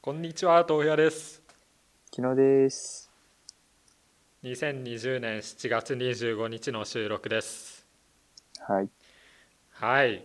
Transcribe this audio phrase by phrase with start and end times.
[0.00, 1.42] こんにちは、東野です。
[2.14, 3.10] 昨日です。
[4.44, 7.84] 2020年7月25日の収録です。
[8.60, 8.88] はい。
[9.72, 10.24] はい。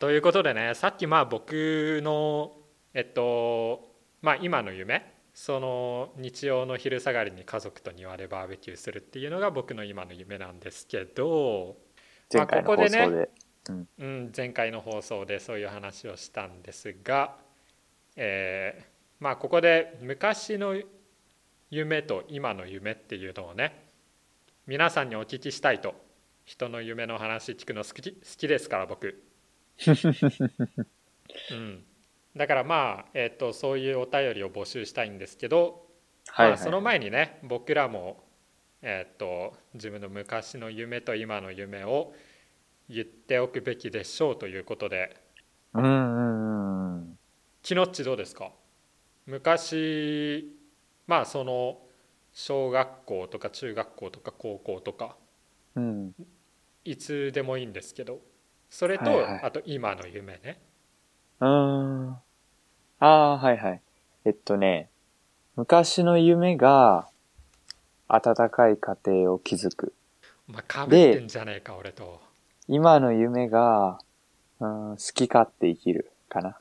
[0.00, 2.56] ということでね、さっきまあ僕の、
[2.92, 3.88] えっと、
[4.20, 11.76] まあ今の夢、その日曜の昼下がりに家族と庭でバーベキューするっていうのが僕の今の夢なんですけど、
[12.34, 13.30] まあ前回のここでね放送で。
[14.00, 17.36] うん、前回の放送でそういう話をしたんですが、
[18.16, 18.93] えー
[19.24, 20.76] まあここで昔の
[21.70, 23.86] 夢と今の夢っていうのをね
[24.66, 25.94] 皆さんにお聞きしたいと
[26.44, 29.22] 人の夢の話聞くの好き好きですから僕、
[31.50, 31.82] うん、
[32.36, 35.86] だからまあ、えー、とそういうお便りを募集したいんですけど、
[36.28, 38.22] はい、まあ、その前にね僕らも、
[38.82, 42.12] えー、と自分の昔の夢と今の夢を
[42.90, 45.16] 言っておくべきでしょうということで。
[45.72, 47.18] うんうんうん。
[47.62, 48.52] キノッチどうですか？
[49.26, 50.54] 昔
[51.06, 51.78] まあその
[52.32, 55.16] 小学校とか中学校とか高校とか
[55.76, 56.14] うん。
[56.84, 58.20] いつでもいいんですけど
[58.68, 60.60] それと、はいはいあと今の夢ね
[61.40, 62.10] うーん。
[63.00, 63.80] ああ、はいはい。
[64.24, 64.88] えっとね、
[65.56, 67.08] 昔の夢が、
[68.08, 69.94] 温かい家庭を築く。
[70.46, 72.20] まあかぶってんじゃねえか俺と
[72.68, 73.98] 今の夢が、
[74.60, 76.56] うん、好き勝手生きるかな。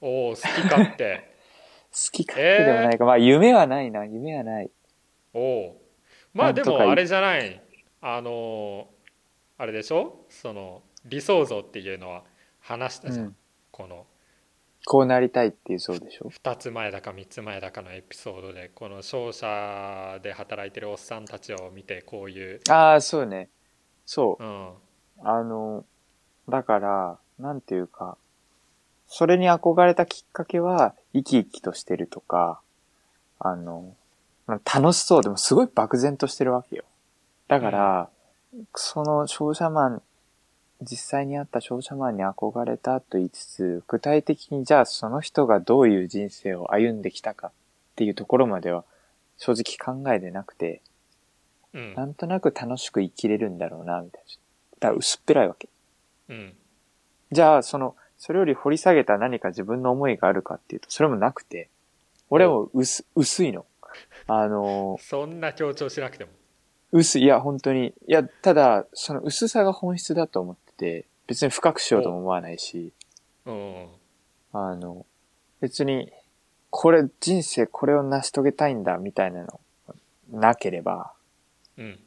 [0.00, 1.35] おお好き勝手好
[2.12, 3.04] き勝手でもないか。
[3.04, 4.70] まあ夢はないな、夢はない。
[5.34, 5.82] おお
[6.34, 7.62] まあでもあれじゃない。
[8.00, 8.88] あの
[9.58, 10.26] あれでしょ？
[10.28, 12.24] その理想像っていうのは
[12.60, 13.36] 話したじゃん、うん。
[13.70, 14.06] この。
[14.88, 23.48] こうなりたいっていうそうでしょ？2つ前だか3つ前だかのエピソードでこの商社で働いてるおっさんたちを見てこういう、ああ、そうね。
[24.04, 24.44] そう。
[24.44, 24.70] うん、
[25.24, 25.84] あの、
[26.48, 28.16] だから、なんていうか、
[29.08, 32.60] それに憧れたきっかけは、生き生きとしてるとか、
[33.38, 33.94] あの、
[34.46, 36.84] まあ楽しそうでもすごい漠然としてるわけよ。
[37.48, 38.08] だから、
[38.74, 40.02] その商社マン、
[40.82, 47.50] 実際にあった商社マンに憧れたと言いつつ、具体的にじゃあその人がどういう人生を歩んできたかっ
[47.96, 48.84] ていうところまでは
[49.38, 50.82] 正直考えてなくて、
[51.72, 54.26] うんなんとなく楽しく生きれるんだろうな、みたいな。
[54.80, 55.68] だから薄っぺらいわけ。
[56.28, 56.54] うん
[57.32, 61.68] じゃあ、その、それより掘り下げた何か自分の思いがあるかっていうと、それもなくて、
[62.30, 63.66] 俺も薄、薄いの。
[64.26, 66.30] あの、そんな強調しなくても
[66.92, 67.94] 薄い、いや、本当に。
[68.06, 72.92] いや、ただ、その薄さが本質だと思ってて、別に深くしようとも思わないし、
[73.44, 73.86] うん
[74.52, 75.06] あの、
[75.60, 76.12] 別に、
[76.70, 79.60] これ、人生これを成し遂げたいんだ、みたいなの、
[80.30, 81.12] なければ、
[81.76, 81.98] うん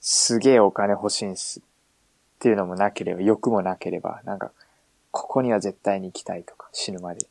[0.00, 1.60] すげえお金欲しいんす。
[1.60, 1.62] っ
[2.38, 4.52] ていうのもなければ、欲もなければ、なんか、
[5.18, 7.26] ここには絶対に行きたいとか、死ぬまで。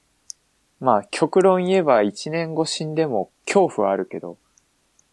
[0.79, 4.37] まあ、極論言えば一年後死んでも恐怖はあるけど、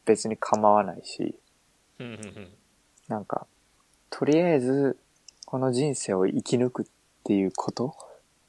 [0.05, 1.39] 別に構わないし、
[3.09, 3.47] なんか、
[4.11, 4.99] とりあえず、
[5.47, 6.87] この人生を生き抜くっ
[7.23, 7.85] ていうこと？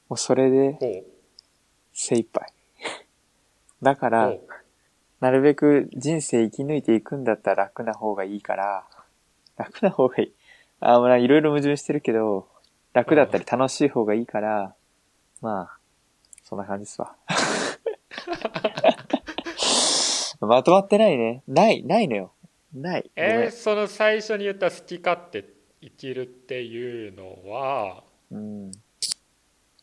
[0.08, 1.04] もうそれで
[1.92, 2.52] 精一杯。
[3.80, 4.34] だから
[5.20, 8.84] なるべく人生生き抜いていくんだったら楽な方がいいから、
[9.56, 10.32] 楽な方がいい。
[10.80, 12.48] あ、まあいろいろ矛盾してるけど、
[12.96, 14.74] 楽だったり楽しい方がいいから、
[15.42, 15.76] まあ、
[16.42, 17.14] そんな感じですわ。
[20.40, 21.42] まとまってないね。
[21.46, 22.32] ない、ないのよ。
[22.72, 23.10] ない。
[23.14, 25.44] えーその最初に言った好き勝手
[25.82, 28.02] 生きるっていうのは？
[28.30, 28.72] うん。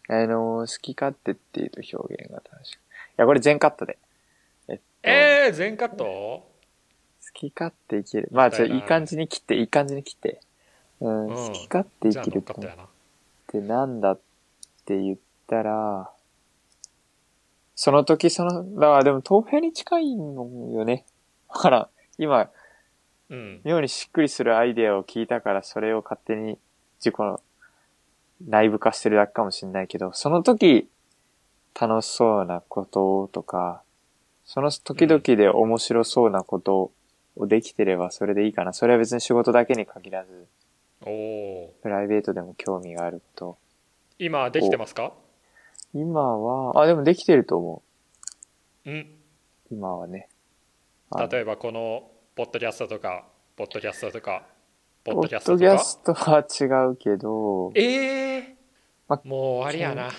[0.09, 2.75] あの、好き勝手っていうと表現が正しい。
[2.75, 2.77] い
[3.17, 3.99] や、これ全カットで。
[4.67, 6.03] えっと、えー、全カット？
[6.03, 6.51] 好
[7.31, 8.27] き勝手生きる。
[8.31, 10.41] まあ、ちょ、いい感じに切って、いい感じに切って。
[10.99, 12.55] うん、うん好き勝手じゃあ生きるっ乗
[13.57, 14.21] ってなんだっ
[14.85, 16.11] て言ったら、
[17.75, 21.05] その時その、だからでも豆腐に近いのよね。
[21.49, 22.49] だから、今、
[23.29, 26.57] うん妙にしっくりするアイデアを聞いたから、それを勝手に
[26.99, 27.39] 自己の
[28.47, 30.89] 内部化してるだけかもしれないけど、その時、
[31.79, 33.83] 楽しそうなこととか、
[34.45, 36.91] その時々で面白そうなこと
[37.35, 38.73] をできてればそれでいいかな。
[38.73, 40.47] それは別に仕事だけに限らず、
[41.05, 41.09] お
[41.65, 43.57] おプライベートでも興味があること。
[44.19, 45.13] 今できてますか？
[45.93, 47.83] 今は、あ、でもできてると思
[48.85, 49.05] うんう。
[49.71, 50.29] 今はね。
[51.11, 54.47] あ例えばこのポッドキャストとかポッドキャストとか
[55.03, 58.55] ポッポドキャストとッドキャかストは違うけど、ええ
[59.07, 60.09] まもう終わりやな。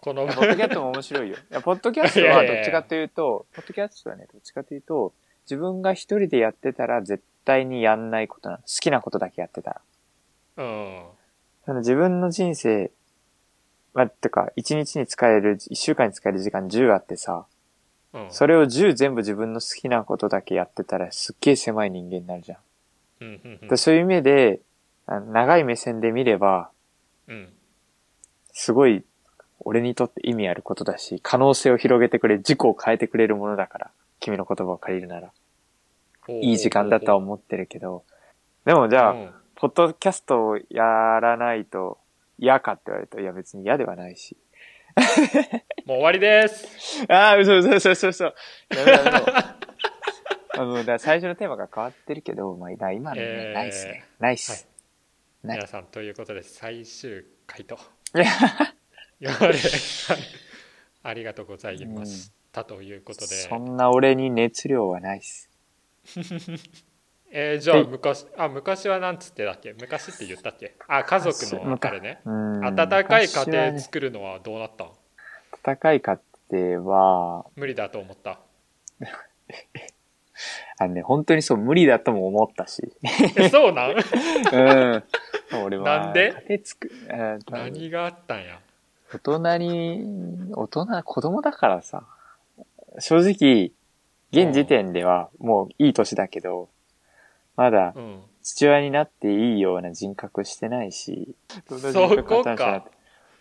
[0.00, 1.36] この ポッドキャストも面白いよ。
[1.36, 5.12] いや、ポッドキャストはどっちかというと、 ポッドキャストはね、どっちかというと、
[5.48, 8.62] 自分が一人でやってたら絶対にやんないことなの。
[8.62, 9.80] 好きなことだけやってたら。
[10.58, 11.02] うん。
[11.64, 12.90] その自分の人生
[13.96, 17.46] まあ、てか、1日に使える、1週間に使える時間10あってさ、
[18.12, 22.58] うんそれを10全部自分の好きなことだけやってたらすっげえ狭い人間になるじゃん。
[23.20, 24.60] うんうんそういう意味で、
[25.06, 26.70] あの長い目線で見れば、
[27.26, 27.48] うん
[28.52, 29.02] すごい、
[29.60, 33.90] 俺にとって意味あることだし、可能性を広げてくれ、自己を変えてくれるものだから、
[34.20, 35.32] 君の言葉を借りるなら、
[36.28, 38.04] いい時間だとは思ってるけど、
[38.64, 39.30] でもじゃあ、うん。
[39.54, 40.84] ポッドキャストをや
[41.20, 41.98] らないと
[42.38, 44.36] 嫌かって言われると、いや別に嫌ではないし。
[45.86, 47.04] もう終わりです。
[47.08, 48.08] ああ、嘘嘘嘘嘘。
[48.08, 48.24] 嘘。
[48.24, 49.56] ダメだダメだ
[50.58, 54.04] あの、だから最初のテーマが変わってるけど、まあ、だ今のえーね、ないっすね。
[54.18, 54.68] ないっす。
[55.42, 55.56] ない。
[55.58, 57.78] 皆さんということで最終回と。
[61.02, 65.50] ありがとうございましたということで、そんな俺に熱量はないっす。
[67.32, 69.74] えーじゃあで昔あ昔はなんつってだっけ？
[69.78, 70.76] 昔って言ったっけ？
[70.88, 71.36] あ家族
[71.66, 72.64] のあれねうん。
[72.64, 74.88] 温かい家庭ね作るのはどうなったん？
[75.64, 76.18] 温かい家
[76.50, 78.38] 庭は、無理だと思った？
[80.78, 82.92] あのね、本当にそう無理だとも思ったし。
[83.36, 83.92] えそうなん？
[83.96, 85.04] うん。
[85.64, 85.84] 俺は。
[86.00, 86.32] なんで？
[86.48, 88.60] 家庭作、えー何があったんや？
[89.12, 92.04] 大人に、大人、子供だからさ。
[92.98, 93.72] 正直、
[94.32, 96.68] 現時点ではもういい年だけど、
[97.56, 98.22] まだうん。
[98.46, 101.34] 父親になっていいような人格してないし、
[101.68, 102.84] どんな人そこ格だったんじゃな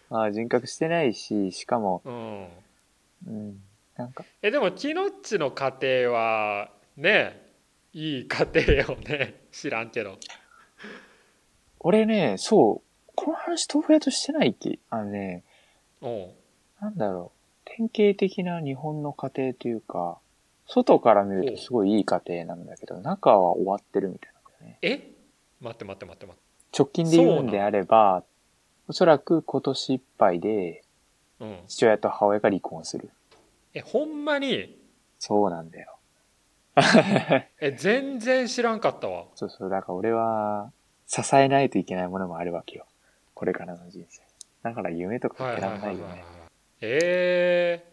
[0.09, 2.47] まあ人格してないし、しかも、うん。
[3.27, 3.61] うん、
[3.97, 7.39] なんか、えでもキノッチの家庭はね
[7.93, 9.35] いい家庭よね。
[9.53, 10.17] 知らんけど。
[11.79, 15.43] 俺ね、そう、この話豆腐屋としてないっけあのね、
[16.01, 16.31] うん。
[16.81, 17.34] なんだろう、
[17.77, 20.17] 典型的な日本の家庭というか、
[20.67, 24.77] 外から見るとすごいいい家庭なんだけど、中は終わってるみたいなんだよね。
[24.81, 25.11] え？
[25.61, 26.43] 待って待って待って待って
[26.77, 28.23] 直近で言うんであれば、
[28.87, 30.83] おそらく今年いっぱいで
[31.39, 33.09] うん父親と母親が離婚する。
[33.73, 34.77] えほんまに？
[35.19, 35.97] そうなんだよ。
[37.61, 40.71] え全然知らんかったわそうそう、だから俺は
[41.07, 42.85] 支えないといけないものもあるわけよ。
[43.33, 44.21] これからの人生。
[44.63, 46.44] だから夢とかはい言っはいはいはいてらんないよね。
[46.87, 47.85] え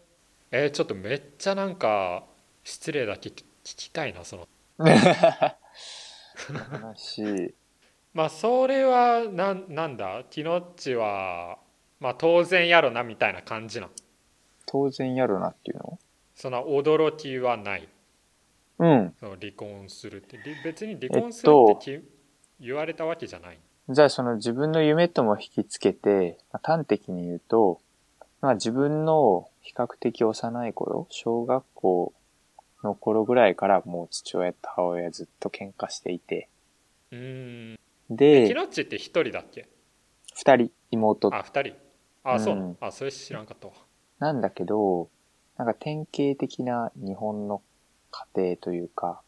[0.51, 2.23] ー、えーちょっとめっちゃなんか
[2.63, 4.47] 失礼だけ聞きたいなその。
[6.79, 7.53] 話、
[8.13, 10.23] まあそれはなんなんだ？
[10.29, 11.57] キノッチは
[11.99, 13.91] まあ当然やろなみたいな感じなん
[14.65, 15.99] 当然やるなっていうの？
[16.35, 17.87] その驚きはない。
[18.79, 19.15] うん。
[19.19, 20.37] その離婚するって。
[20.37, 22.03] り別に離婚するってき、
[22.59, 23.59] 言われたわけじゃない。
[23.89, 27.79] じゃあその自分の夢とも引きつけて、まあ端的に言うと、
[28.43, 32.13] まあ自分の比較的幼い頃、小学校
[32.83, 36.49] の頃ぐらいからもう父親と母親ずっと喧嘩していて、
[37.11, 37.79] うーん
[38.09, 39.69] キで、ノッチって一人だっけ？
[40.35, 41.33] 二人妹。
[41.33, 41.75] あ二人。
[42.25, 42.59] あそうん。
[42.59, 43.73] のあそれ知らんかったわ。
[44.19, 45.09] なんだけど、
[45.57, 47.61] なんか典型的な日本の
[48.11, 49.21] 家庭というか、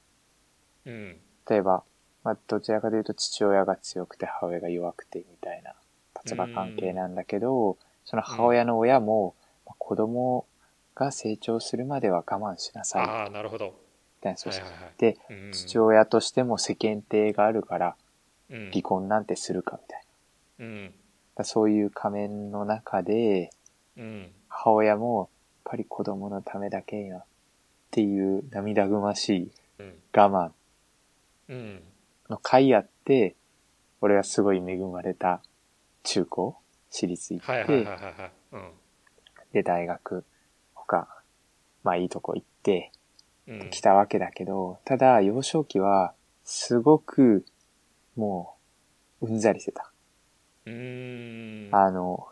[0.86, 1.18] うん。
[1.50, 1.86] 例えば、
[2.26, 5.74] まあどちらかというと父親が強くて母親が弱くてみたいな
[6.22, 9.36] 立場関係なんだけど、その母親の親も、
[9.66, 10.46] まあ子供
[10.96, 13.04] が成長するまでは我慢しなさい。
[13.04, 13.76] みああなるほど。
[14.22, 14.94] たいな、そうそうはいはいはい。
[14.98, 15.52] で、うん。
[15.52, 17.96] 父親としても世間体があるから
[18.50, 18.72] うん。
[18.72, 20.06] 離婚なんてするかみたい
[20.60, 20.66] な。
[20.66, 20.94] うん。
[21.44, 23.50] そういう仮面の中で、
[23.98, 24.32] うん。
[24.48, 25.30] 母親もやっ
[25.72, 27.26] ぱり子供のためだけになっ
[27.92, 29.94] ていう涙ぐましいうん。
[30.14, 30.52] 我慢
[31.50, 31.84] うん。
[32.30, 33.36] の会あって、
[34.02, 35.42] 俺はすごい恵まれた
[36.04, 36.58] 中高、
[36.90, 37.88] 私立行って、
[39.54, 40.26] で大学、
[40.74, 41.08] 他、
[41.84, 42.92] まあいいとこ行って
[43.48, 43.70] うん。
[43.70, 46.14] きたわけだけど、ただ幼少期は
[46.44, 47.46] すごく
[48.16, 48.56] も
[49.22, 49.92] ううんざりしてた。
[50.66, 51.76] うーん。
[51.76, 52.28] あの、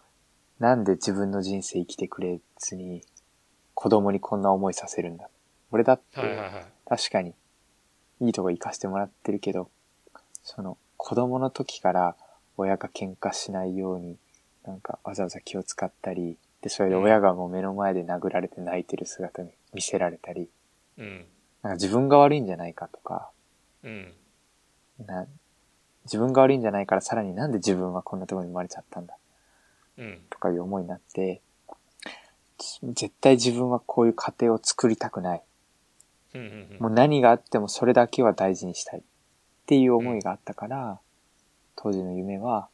[0.60, 3.03] なんで自分の人生生きてくれずに
[3.74, 5.29] 子供にこんな思いさせるんだ。
[5.72, 6.39] 俺だって、
[6.88, 7.33] 確かに、
[8.22, 9.69] いいとこ行かせてもらってるけど、
[10.43, 12.15] その、子供の時から
[12.55, 14.17] 親が喧嘩しないように、
[14.65, 20.50] なんかわざわざ気を使ったり、で、それで親がもう目の前で殴られて泣いてる姿に見せられたり、
[20.98, 21.25] うん。
[21.62, 23.29] なんか自分が悪いんじゃないかとか、
[23.84, 24.13] うん。
[25.05, 25.25] な
[26.05, 29.17] 自分が悪いんじゃないからさらになんで自分はこんなところに生まれちゃったんだ。
[29.98, 30.20] うん。
[30.29, 31.41] とかいう思いになって、
[32.84, 35.41] 絶対自分はこういう家庭を作りたくない。
[36.36, 39.03] うんうんもう何があってもそれだけは大事にしたいっ
[39.67, 41.00] ていう思いがあったから、
[41.75, 42.70] 当時の夢は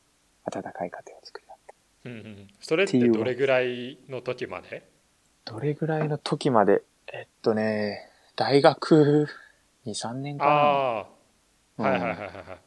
[0.46, 1.49] 温かい家庭を作りたかった。
[2.06, 2.48] うんうん。
[2.60, 4.88] それってどれぐらいの時まで？
[5.46, 6.84] どれぐらいの時まで？
[7.12, 9.28] えっとね、大学
[9.86, 11.08] 2、3年かあ
[11.78, 11.90] あな。
[11.90, 12.36] はいはいはいうんはい。
[12.36, 12.58] はい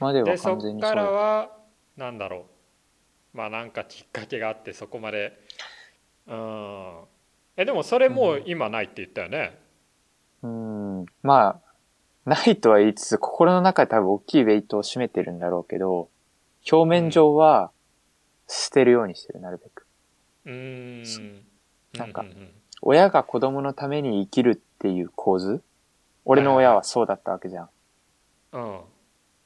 [0.00, 0.94] までは完全にそう。
[0.94, 1.50] らは
[1.96, 2.46] なんだろ
[3.34, 3.36] う。
[3.36, 5.38] まあなんかきっかけがあってそこまで。
[6.26, 7.00] うん。
[7.56, 9.58] えでもそれもう今ないって言ったよね、
[10.44, 11.60] うん、まあ、
[12.24, 16.08] ないとは言いつつ、心の中で多分大きいウェイトを占めてるんだろうけど、
[16.70, 17.72] 表面上は
[18.48, 19.86] 捨てるようにしてる、なるべく。
[20.46, 21.44] うーん。
[21.92, 22.50] なんかううん
[22.80, 25.62] 親が子供のために生きるっていう構図？
[26.24, 27.68] 俺の親はそうだったわけじゃん。
[28.52, 28.80] うんうん。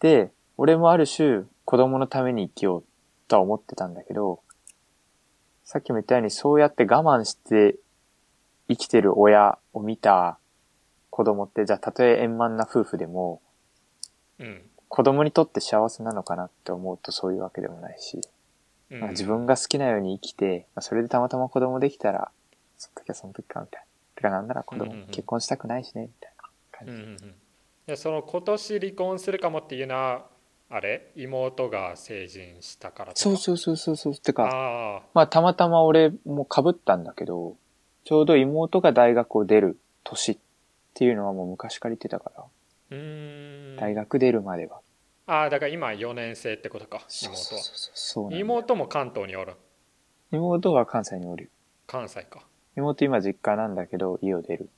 [0.00, 2.85] で、俺もある種子供のために生きよう
[3.28, 4.40] とは思ってたんだけど、
[5.64, 7.76] さっきも言ったようにそうやって我慢して
[8.68, 10.38] 生きてる親を見た
[11.09, 13.40] 子供って、じゃあたとえ円満な夫婦でも、
[14.38, 14.62] うん。
[14.88, 18.21] 子供にとって幸せなのかなって思うとそういうわけでもないし、
[18.92, 22.30] うんまあ自分が好きなように生きて、まあ、それでたまたま子供できたら、
[22.78, 23.87] その時はその時かみたいな。
[24.14, 26.92] てかなんなら子供、結婚したくないしね、みたいな感じ。
[26.92, 27.34] うんうんうん
[27.84, 30.26] でその今年離婚するかもっていうのは
[30.70, 31.11] あれ？
[31.16, 33.20] 妹が成人したからとか？
[33.20, 34.14] そうそうそうそうそう。
[34.14, 37.56] てか、ああまあたまたま俺も被ったんだけど、
[38.04, 40.38] ちょうど妹が大学を出る年っ
[40.94, 42.44] ていうのはもう昔から言ってたから、
[43.80, 44.78] 大学出るまでは。
[45.26, 47.61] ああだから今4年生ってことか妹は。
[47.95, 49.55] そう妹も関東におる？
[50.33, 51.45] 妹は関西におる。
[51.45, 51.50] よ。
[51.87, 52.41] 関西か。
[52.76, 54.71] 妹今実家なんだけど、家を出る。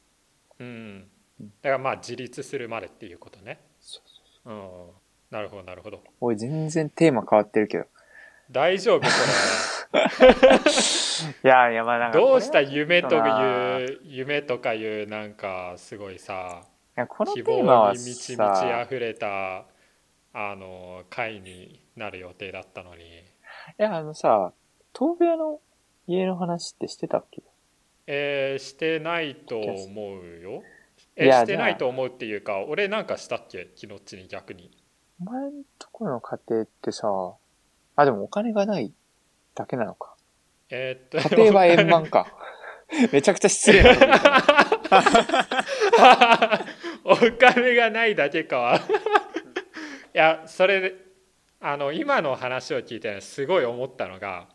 [0.59, 1.07] うん
[1.41, 3.59] だからまあ自立するまでっていうことね。
[3.81, 4.09] そう
[4.45, 4.91] そううん。
[5.31, 6.01] なるほどなるほど。
[6.21, 7.87] おい、全然テーマ変わってるけど。
[8.51, 9.01] 大丈夫？
[9.01, 9.07] こ
[11.45, 16.63] いやいや、まあなんどうしたい夢とないう夢とかいうなんかすごいさ
[16.97, 19.65] や、この希テーマは望に満ち満ちさ、溢れた
[20.35, 23.03] あの回になる予定だったのに。
[23.05, 23.09] い
[23.79, 24.53] や、あのさ、
[24.99, 25.61] 東部屋の
[26.09, 27.43] 家の話ってしてたっけ？
[28.07, 30.62] えーしてないと思うよ。
[31.17, 33.69] えしてないと思うっていうか俺なんかしたっけ？
[33.76, 34.71] 昨日っちに逆に。
[35.21, 37.09] お前んとこの家庭ってさ、
[37.97, 38.93] あ、でもお金がない
[39.55, 40.14] だけなのか？
[40.71, 42.26] えーっと家庭は円満か。
[43.12, 43.91] めちゃくちゃ失礼な
[47.05, 48.59] お金がないだけか。
[48.59, 48.81] は
[50.14, 50.94] いやそれで
[51.61, 54.47] あの今の話を聞いてねすごい思ったのが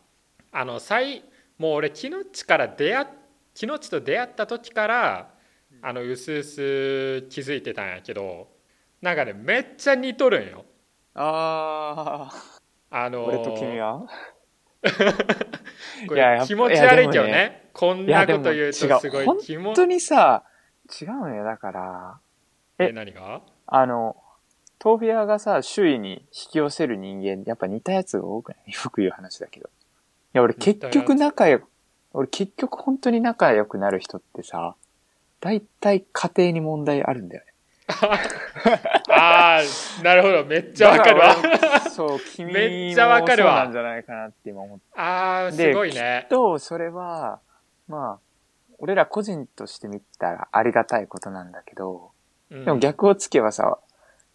[0.52, 1.22] あの最
[1.58, 3.06] もう俺キノッチから出会っ
[3.54, 5.34] キノッチと出会った時から
[5.82, 8.48] あのうすうす気づいてたんやけど
[9.02, 10.64] なんかねめっちゃ似とるんよ。
[11.14, 12.30] あ
[12.90, 14.06] あ、あの俺と君は？
[16.08, 17.70] これ気持ち悪いけどいやでもね。
[17.72, 20.44] こんなこと言うとすごい気持本当にさ、
[21.00, 21.44] 違うのよ。
[21.44, 22.20] だから、
[22.78, 23.42] ええ何が？
[23.66, 24.16] あの、
[24.80, 28.72] トービアがさ、周囲に引き寄せる人間、やっぱ似たやつが多くない？
[28.72, 29.66] よく言う話だけど。
[29.66, 29.70] い
[30.32, 31.66] や、俺結局仲良く、
[32.12, 34.74] 俺結局本当に仲良くなる人ってさ、
[35.40, 37.50] 大体家庭に問題あるんだよね。
[39.10, 40.44] ああなるほど。
[40.44, 41.34] めっちゃわかるわ。
[41.90, 43.52] そう、 君もめっちゃわかるわ。
[43.52, 44.84] そうなんじゃないかなって今思って。
[44.96, 46.26] あーですごいね。
[46.30, 47.40] と、それは、
[47.88, 48.18] まあ、
[48.78, 52.12] 俺ら個人として見たらありがたいことなんだけど、
[52.48, 53.78] ででも逆をつけばさ、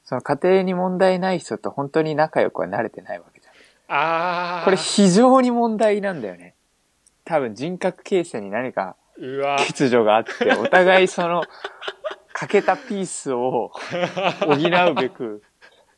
[0.05, 3.53] その家庭に問題ない人と本当に仲良くは慣れてないわけじゃん。
[3.87, 6.55] ああこれ非常に問題なんだよね。
[7.23, 9.57] 多分人格形成に何かうわ。
[9.57, 11.43] 欠如があって、 お互いその、
[12.33, 13.71] 欠けたピースを
[14.41, 15.41] 補うべく、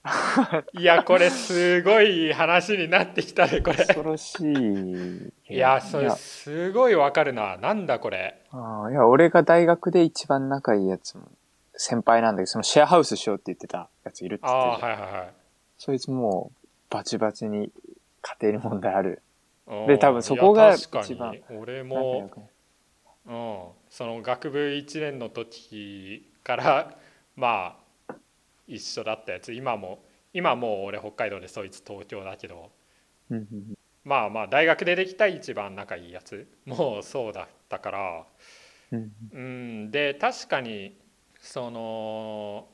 [0.74, 3.78] いやこれすごい話になってきたねこれ。
[3.78, 5.54] 恐ろしい。
[5.54, 7.58] いやそれすごいわかるな。
[7.58, 8.42] なんだこれ。
[8.52, 11.24] あーいや、俺が大学で一番仲いいやつも、
[11.77, 14.88] 先輩なんだけど、そのシェアハウスしようって言ってたやついるって言あってた。
[14.88, 15.34] あはいはいはい。
[15.77, 17.72] そいつもう、バチバチに
[18.22, 19.22] 家庭に問題ある。
[19.88, 22.31] で多分そこが一番俺も、
[23.25, 23.57] うん、
[23.89, 26.98] その学部1年の時から
[27.36, 28.15] まあ
[28.65, 29.51] 一緒だったやつ。
[29.51, 30.00] 今も
[30.34, 32.72] 今もう俺北海道でそいつ東京だけど。
[34.05, 38.25] まあまあ大学でできた一番仲いいやつもうそうだったから。
[38.93, 39.12] うん。
[39.34, 39.91] うん。
[39.91, 40.98] で確かに
[41.48, 42.68] その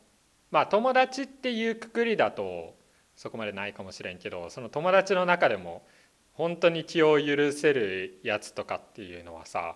[0.49, 2.75] まあ友達っていうくくりだと
[3.15, 5.85] そこまでないかもしれんけどその友達の中でも
[6.33, 9.75] 本当に気を許せるやつとかっていうのはさ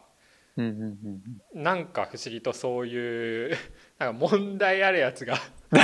[1.53, 3.55] なんか不思議とそういう
[3.99, 5.35] なんか問題あるやつが
[5.69, 5.81] な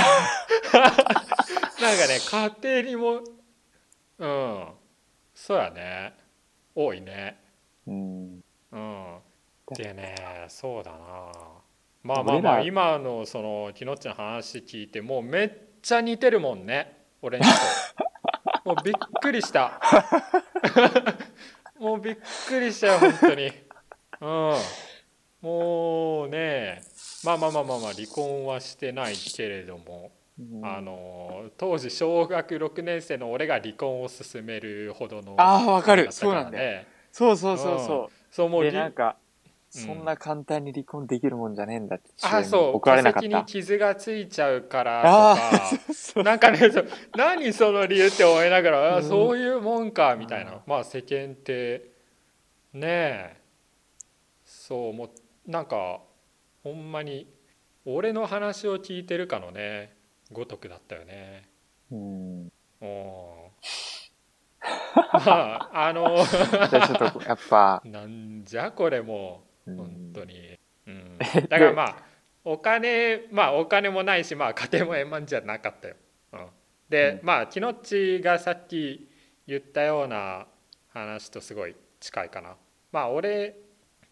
[0.90, 2.18] かね
[2.60, 3.20] 家庭にも
[4.18, 4.68] うん。
[5.34, 6.14] そうやね。
[6.74, 7.40] 多いね。
[7.86, 8.40] うん。
[8.72, 9.20] うん。
[9.76, 11.53] でねそうだな
[12.04, 17.50] まあまあまあ今のそのキノッチの話聞いてもうめっちゃ似てるもんね俺にと
[18.70, 19.80] もうびっくりした。
[21.80, 23.50] もうびっくりしたよ本当に。
[24.20, 24.54] うん。
[25.40, 26.82] もうね
[27.24, 30.64] まあまあまあまあまあ離婚はしてないけれどもうん。
[30.64, 36.12] あの当時小学6年生の俺が離婚を勧めるほどのあーわかる。
[36.12, 38.12] そうなんだねそうそうそうそう。
[38.30, 39.23] そうもうなんか、うん
[39.76, 42.76] そんな簡単に離婚できるもんじゃねえんだってあそう。
[42.76, 43.44] 怒られなかっ戸籍にた。
[43.44, 45.64] 傷がついちゃうからあとか。
[45.64, 46.22] あ、そうそう。
[46.22, 46.60] なんかね
[47.16, 49.02] 何その理由って思いながら、あうん。
[49.02, 51.90] そういうもんかみたいな、うんまあ世間って
[52.72, 53.36] ねえ
[54.44, 56.00] そうもうなんか
[56.62, 57.26] ほんまに
[57.84, 59.96] 俺の話を聞いてるかのね
[60.30, 61.48] ごとくだったよね。
[61.90, 62.42] うん。
[62.44, 62.50] うん。
[65.12, 66.16] まああの
[66.70, 69.48] じゃあちょっと、やっぱ、 なんじゃこれもう。
[69.48, 71.18] うん本当に、うん、
[71.48, 71.96] だからまあ
[72.44, 75.96] お金まあお金もないしまあ家庭も円満じゃなかったよ、
[76.32, 76.46] うん、
[76.88, 77.26] で、うん。
[77.26, 79.08] まあキノッチがさっき
[79.46, 80.46] 言ったような
[80.88, 82.56] 話とすごい近いかな。
[82.92, 83.56] まあ俺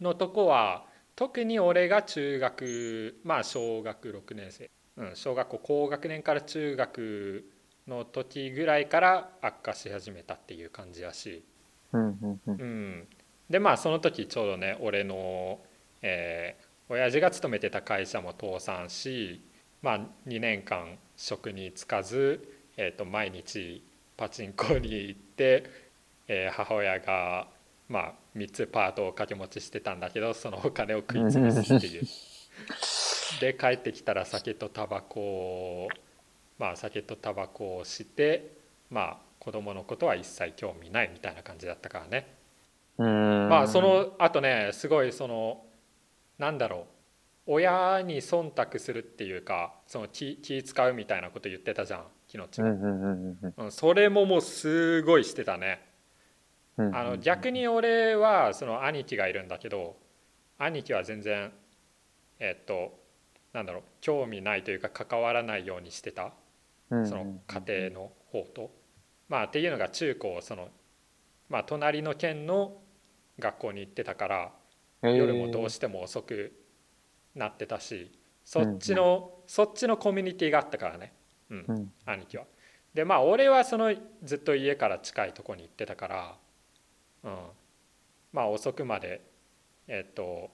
[0.01, 7.45] のとこは特に俺が中学まあ小学6年生、うん、小学校高学年から中学
[7.87, 11.45] の時ぐらいから悪化し始めたっていう感じやし、
[11.93, 13.09] うん、うん、うん。
[13.53, 15.61] うん、でまあその時ちょうどね俺の、
[16.03, 19.41] えー親父が勤めてた会社も倒産し、
[19.81, 23.83] まあ、2年間職に就かず、えー、と毎日
[24.17, 25.65] パチンコに行って、
[26.29, 27.49] えー母親が、
[27.89, 32.03] まあ、3つパートを掛け持ちしてたんだけどそのお金を食い潰すっていう。
[33.41, 35.89] で帰ってきたら酒とタバコを
[36.59, 38.51] まあ酒とタバコをして
[38.91, 42.42] まあ子供のことは一切興味ないみたいな感じだったからね。
[42.99, 43.49] うん。
[43.49, 45.65] まあそ、のあとねすごいその
[46.39, 46.87] なんだろ
[47.47, 55.85] う親に忖度するっていうかその気気使うみたいなこと言ってたじゃん昨日ちうん、うん、うん、うんうん、それももうすごいしてたね。
[56.79, 56.97] うん。
[56.97, 59.97] あの逆に俺はその兄貴がいるんだけど
[60.59, 61.53] 兄貴は全然
[62.39, 62.99] えっと
[63.53, 66.33] なんだろう興味ないというか関わらないようにしてた。
[66.91, 68.71] うん、その家庭の方と。
[69.29, 70.69] まあっていうのが中高その
[71.53, 72.79] まあ隣の県の
[73.39, 74.53] 学校に行ってたから
[75.03, 76.51] 夜もどうしても遅く
[77.35, 78.11] なってたし
[78.43, 81.13] そっちのそっちのコミュニティがあったからね、
[81.51, 82.45] うんう、ん、兄貴は。
[82.95, 86.35] でまあ俺はそのずっと家から近いとこに行ってたから、
[87.25, 87.37] うん、
[88.33, 89.21] まあ遅くまで
[89.89, 90.51] えっと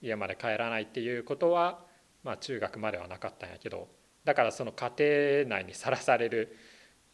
[0.00, 1.84] 家まで帰らないっていうことは
[2.24, 3.88] まあ中学まではなかったんやけど
[4.24, 4.90] だからその家
[5.44, 6.56] 庭内にさらされる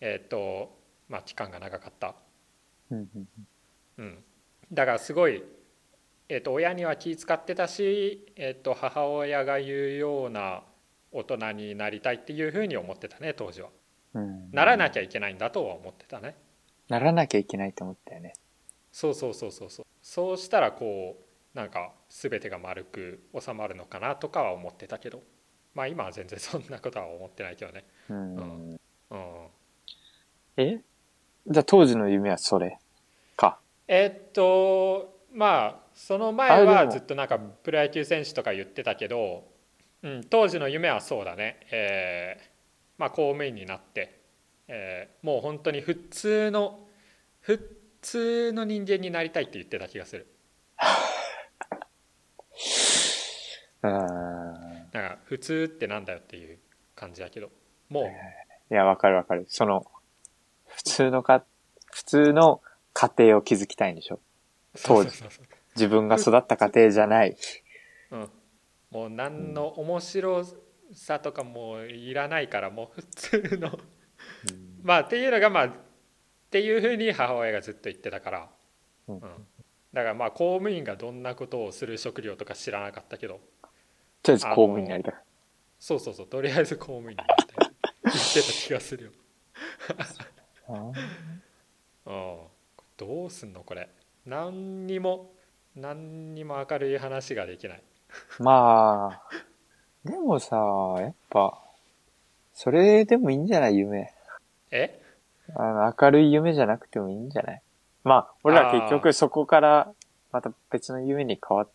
[0.01, 2.15] えっとまあ期間が長かった。
[2.91, 4.25] うん、
[4.73, 5.43] だからすごい、
[6.29, 10.63] えー、と親には気遣ってたし、えー、と母親が言うような
[11.13, 13.71] 大人になりたいっていうふうに思ってたね当時は。
[14.15, 14.51] うん。
[14.51, 16.37] ならなきゃいけないんだとは思ってたね。
[16.89, 18.35] ならなきゃいけないと思ったよね。
[18.93, 19.87] そうそうそうそうそう。
[20.03, 21.17] そうしたらこ
[21.55, 25.23] うなんか全てが丸く収まるのかなとかは思ってたけど。
[25.77, 27.85] まあ今は全然そんなことは思ってないけどね。
[28.09, 28.79] うん。
[29.11, 29.49] うん。
[30.57, 30.81] え？
[31.49, 32.79] じゃあ当時の夢はそれ
[33.37, 33.59] か。
[33.87, 39.45] えっとまあその前はずっとなんかプロ野球選手とか言ってたけど、
[40.03, 42.45] うん、当時の夢はそうだね、えー
[42.99, 44.19] まあ、公務員になって、
[44.69, 46.81] えーもう本当に普通の
[47.41, 50.27] 普通の人間になりたいって言ってた気がする
[53.83, 53.93] うん。
[53.93, 56.59] なんか普通ってなんだよっていう
[56.95, 57.51] 感じだけど
[57.89, 58.05] もう
[58.69, 59.47] いや、わかるわかる。
[59.49, 59.96] その、普
[60.91, 61.45] 通のか、
[61.93, 62.61] 普通の
[62.93, 64.21] 家庭を築きたいんでしょ？
[64.83, 65.11] 当時。
[65.75, 67.37] 自分が育った家庭じゃない。
[68.11, 68.31] うん、
[68.91, 70.45] もう何の面白
[70.95, 73.07] さとかもいらないからもう普
[73.43, 73.79] 通の。
[74.83, 75.73] まあっていうのがまあっ
[76.51, 78.49] ていうふうに母親がずっと言ってたから、
[79.09, 79.21] うん。
[79.21, 83.41] だからまあ公務員がどんなことをする職業とか知らなかったけど。
[84.23, 85.15] とりあえず公務員になりたい。
[85.79, 86.27] そうそうそう。
[86.27, 87.71] とりあえず公務員になりたい。
[88.05, 89.11] 言ってた気がするよ、
[90.69, 90.93] あ
[92.07, 92.39] うん、
[92.97, 93.89] どうすんのこれ。
[94.25, 95.31] 何にも
[95.77, 97.83] 何にも明るい話ができない。
[98.39, 99.29] まあ、
[100.05, 100.57] でもさ、
[100.99, 101.59] やっぱ、
[102.55, 104.13] それでもいいんじゃない夢。
[104.71, 105.01] え？
[105.55, 107.63] あの、明るい夢じゃなくてもいいんじゃない？
[108.05, 109.93] まあ、俺ら結局そこから
[110.33, 111.69] また別の夢に変わっ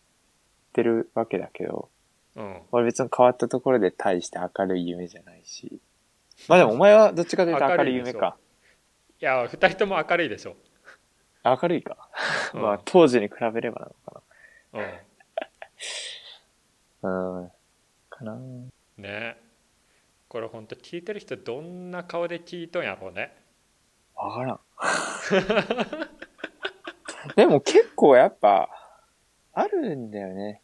[0.72, 1.88] てるわけだけど、
[2.36, 2.60] うん。
[2.72, 5.78] 俺別に変わったところで大して明るい夢じゃないし。
[6.48, 8.36] まあでもお前はどっちかというと明るい夢か。
[9.22, 10.56] いや二人とも明るいでしょ、
[11.44, 11.96] 明るいか。
[12.54, 14.20] うんまあ当時に比べればなのか
[14.72, 14.82] うん
[17.08, 17.38] な。
[17.38, 17.50] うん。
[18.10, 18.36] かな。
[18.98, 19.36] ね
[20.28, 23.32] これ本当聞いてる人どんな顔で聞いとんやろうね
[24.16, 24.60] わからん。
[27.36, 28.68] でも結構やっぱ、
[29.52, 30.60] あるんだよね。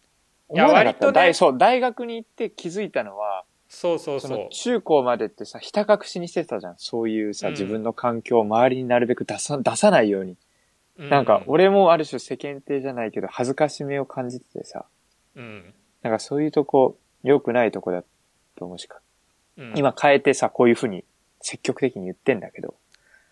[0.52, 3.27] いや割とね大そう、大学に行って気づいたのは、
[3.68, 6.74] そうそうそのそ中高までってさ、ひた隠しにしてたじゃん。
[6.78, 10.36] そういうさ、うん自分の環境を周りになるべく出さ、出さないように。
[10.98, 11.08] う。
[11.08, 14.86] なんか、う俺もある種世間体じゃないけど、恥ずかしめを感じててさ、
[15.36, 18.02] うん、なんかそういうとこ、良くないとこだ
[18.56, 19.00] と思うしか。
[19.58, 21.04] うん、今変えてさ、こういうふうに
[21.40, 22.74] 積極的に言ってんだけど、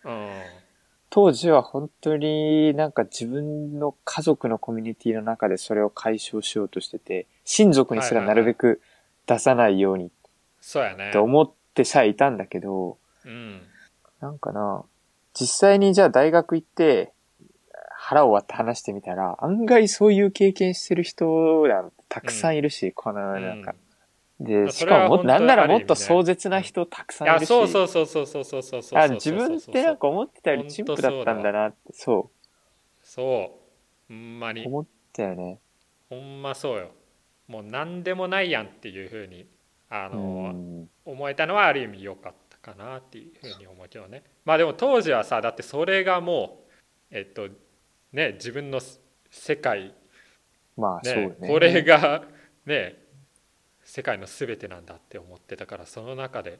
[0.05, 0.29] うん、
[1.09, 8.83] 当時は本当になんか自分の家族のコミュニティの中でそれを解消しようとしてて、親族にすらなるべく
[9.27, 10.11] 出さないように
[10.67, 11.19] そうやねって。
[11.19, 13.63] 思ってさえいたんだけど、うん、
[14.21, 14.83] なんかな、
[15.33, 17.13] 実際にじゃあ大学行って、
[17.93, 21.25] 腹を割って話してみたら、案外そういう経験してる人
[21.69, 23.77] なんてたくさんいるし、この世の中。
[24.41, 27.47] で、しそれはかももっと、なんならもっと壮絶な人たくさんいるし。
[27.47, 28.99] そうそうそうそうそうそうそうそう。
[28.99, 32.29] あ自分ってなんか思ってたより陳腐だったんだなって、そ
[33.05, 33.57] そ
[34.11, 34.13] う。
[34.13, 34.67] ほんまう、に。
[34.67, 35.61] 思ったよね。
[36.11, 36.91] ほんまそうよ。
[37.47, 39.47] もう何でもないやんっていうふうに、
[39.89, 40.21] あうの、
[40.53, 40.89] ん。
[41.05, 44.25] 思えたのはある意味良かったかなっていうふうに思うけどね。
[44.45, 46.65] まあでも当時はさ、だってそれがも
[47.11, 47.49] う、えっと、
[48.13, 48.81] ね、自分の
[49.31, 49.95] 世界、
[50.77, 51.49] まあ、ねね。
[51.49, 52.25] これが
[52.65, 52.97] ね
[53.83, 56.59] 世界の全てなんだって思ってたからその中で、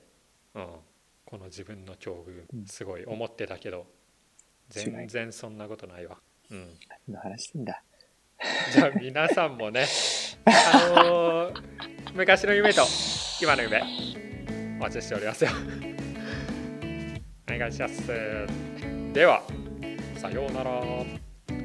[0.55, 0.67] うん、
[1.25, 3.87] この自分の境遇すごい思ってたけど、
[4.75, 6.19] 違い全然そんなことないわ、
[6.51, 6.69] うん、
[7.07, 7.83] 何の話してんだ。
[8.73, 9.87] じゃあ皆さんもね
[10.45, 11.63] あのー
[12.15, 12.83] 昔の夢と
[13.41, 13.83] 今の夢
[14.79, 15.51] お待ちしておりますよ。
[17.53, 18.07] お願いします。
[19.13, 19.43] では
[20.17, 20.81] さようなら。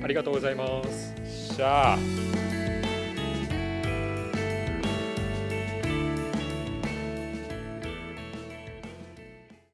[0.03, 1.55] ありがとうございます。
[1.55, 2.40] しゃあ